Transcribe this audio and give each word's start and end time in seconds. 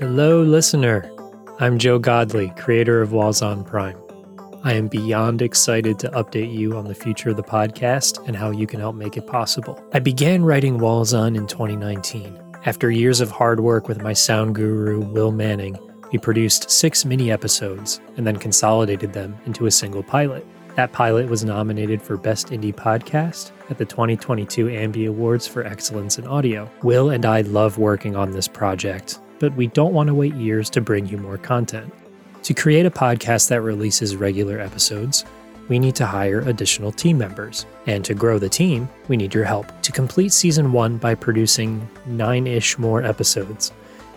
Hello, 0.00 0.42
listener. 0.42 1.08
I'm 1.60 1.78
Joe 1.78 2.00
Godley, 2.00 2.52
creator 2.56 3.00
of 3.00 3.12
Walls 3.12 3.42
on 3.42 3.62
Prime. 3.62 3.96
I 4.64 4.72
am 4.72 4.88
beyond 4.88 5.40
excited 5.40 6.00
to 6.00 6.08
update 6.10 6.52
you 6.52 6.76
on 6.76 6.86
the 6.86 6.96
future 6.96 7.30
of 7.30 7.36
the 7.36 7.44
podcast 7.44 8.26
and 8.26 8.34
how 8.34 8.50
you 8.50 8.66
can 8.66 8.80
help 8.80 8.96
make 8.96 9.16
it 9.16 9.28
possible. 9.28 9.80
I 9.92 10.00
began 10.00 10.44
writing 10.44 10.78
Walls 10.78 11.14
On 11.14 11.36
in 11.36 11.46
2019. 11.46 12.36
After 12.66 12.90
years 12.90 13.20
of 13.20 13.30
hard 13.30 13.60
work 13.60 13.86
with 13.86 14.02
my 14.02 14.14
sound 14.14 14.56
guru, 14.56 15.00
Will 15.00 15.30
Manning, 15.30 15.78
we 16.10 16.18
produced 16.18 16.70
six 16.70 17.04
mini 17.04 17.30
episodes 17.30 18.00
and 18.16 18.26
then 18.26 18.36
consolidated 18.36 19.12
them 19.12 19.38
into 19.46 19.66
a 19.66 19.70
single 19.70 20.02
pilot. 20.02 20.44
That 20.78 20.92
pilot 20.92 21.28
was 21.28 21.44
nominated 21.44 22.00
for 22.00 22.16
Best 22.16 22.50
Indie 22.50 22.72
Podcast 22.72 23.50
at 23.68 23.78
the 23.78 23.84
2022 23.84 24.66
Ambie 24.66 25.08
Awards 25.08 25.44
for 25.44 25.64
Excellence 25.64 26.20
in 26.20 26.26
Audio. 26.28 26.70
Will 26.84 27.10
and 27.10 27.26
I 27.26 27.40
love 27.40 27.78
working 27.78 28.14
on 28.14 28.30
this 28.30 28.46
project, 28.46 29.18
but 29.40 29.52
we 29.54 29.66
don't 29.66 29.92
want 29.92 30.06
to 30.06 30.14
wait 30.14 30.34
years 30.34 30.70
to 30.70 30.80
bring 30.80 31.06
you 31.06 31.18
more 31.18 31.36
content. 31.36 31.92
To 32.44 32.54
create 32.54 32.86
a 32.86 32.92
podcast 32.92 33.48
that 33.48 33.62
releases 33.62 34.14
regular 34.14 34.60
episodes, 34.60 35.24
we 35.66 35.80
need 35.80 35.96
to 35.96 36.06
hire 36.06 36.42
additional 36.42 36.92
team 36.92 37.18
members. 37.18 37.66
And 37.88 38.04
to 38.04 38.14
grow 38.14 38.38
the 38.38 38.48
team, 38.48 38.88
we 39.08 39.16
need 39.16 39.34
your 39.34 39.46
help. 39.46 39.66
To 39.82 39.90
complete 39.90 40.32
season 40.32 40.70
one 40.70 40.96
by 40.96 41.16
producing 41.16 41.88
nine 42.06 42.46
ish 42.46 42.78
more 42.78 43.02
episodes, 43.02 43.72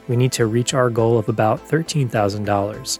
we 0.08 0.16
need 0.16 0.32
to 0.34 0.46
reach 0.46 0.76
our 0.76 0.92
goal 0.92 1.18
of 1.18 1.28
about 1.28 1.68
$13,000. 1.68 3.00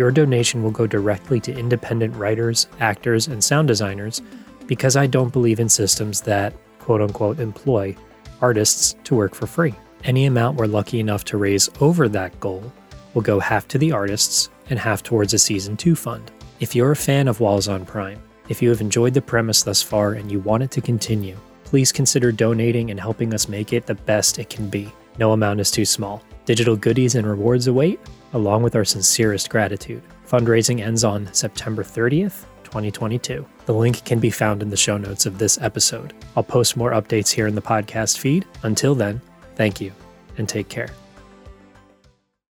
Your 0.00 0.10
donation 0.10 0.62
will 0.62 0.70
go 0.70 0.86
directly 0.86 1.40
to 1.40 1.52
independent 1.52 2.16
writers, 2.16 2.68
actors, 2.80 3.28
and 3.28 3.44
sound 3.44 3.68
designers 3.68 4.22
because 4.66 4.96
I 4.96 5.06
don't 5.06 5.30
believe 5.30 5.60
in 5.60 5.68
systems 5.68 6.22
that, 6.22 6.54
quote 6.78 7.02
unquote, 7.02 7.38
employ 7.38 7.94
artists 8.40 8.94
to 9.04 9.14
work 9.14 9.34
for 9.34 9.46
free. 9.46 9.74
Any 10.04 10.24
amount 10.24 10.56
we're 10.56 10.68
lucky 10.68 11.00
enough 11.00 11.24
to 11.24 11.36
raise 11.36 11.68
over 11.82 12.08
that 12.08 12.40
goal 12.40 12.72
will 13.12 13.20
go 13.20 13.40
half 13.40 13.68
to 13.68 13.76
the 13.76 13.92
artists 13.92 14.48
and 14.70 14.78
half 14.78 15.02
towards 15.02 15.34
a 15.34 15.38
season 15.38 15.76
2 15.76 15.94
fund. 15.94 16.30
If 16.60 16.74
you're 16.74 16.92
a 16.92 16.96
fan 16.96 17.28
of 17.28 17.40
Walls 17.40 17.68
on 17.68 17.84
Prime, 17.84 18.22
if 18.48 18.62
you 18.62 18.70
have 18.70 18.80
enjoyed 18.80 19.12
the 19.12 19.20
premise 19.20 19.62
thus 19.64 19.82
far 19.82 20.14
and 20.14 20.32
you 20.32 20.40
want 20.40 20.62
it 20.62 20.70
to 20.70 20.80
continue, 20.80 21.36
please 21.64 21.92
consider 21.92 22.32
donating 22.32 22.90
and 22.90 22.98
helping 22.98 23.34
us 23.34 23.50
make 23.50 23.74
it 23.74 23.84
the 23.84 23.96
best 23.96 24.38
it 24.38 24.48
can 24.48 24.70
be. 24.70 24.90
No 25.18 25.32
amount 25.32 25.60
is 25.60 25.70
too 25.70 25.84
small. 25.84 26.24
Digital 26.50 26.74
goodies 26.74 27.14
and 27.14 27.28
rewards 27.28 27.68
await, 27.68 28.00
along 28.32 28.64
with 28.64 28.74
our 28.74 28.84
sincerest 28.84 29.48
gratitude. 29.48 30.02
Fundraising 30.28 30.80
ends 30.80 31.04
on 31.04 31.32
September 31.32 31.84
30th, 31.84 32.42
2022. 32.64 33.46
The 33.66 33.72
link 33.72 34.04
can 34.04 34.18
be 34.18 34.30
found 34.30 34.60
in 34.60 34.68
the 34.68 34.76
show 34.76 34.98
notes 34.98 35.26
of 35.26 35.38
this 35.38 35.60
episode. 35.60 36.12
I'll 36.34 36.42
post 36.42 36.76
more 36.76 36.90
updates 36.90 37.30
here 37.30 37.46
in 37.46 37.54
the 37.54 37.62
podcast 37.62 38.18
feed. 38.18 38.46
Until 38.64 38.96
then, 38.96 39.20
thank 39.54 39.80
you 39.80 39.92
and 40.38 40.48
take 40.48 40.68
care. 40.68 40.88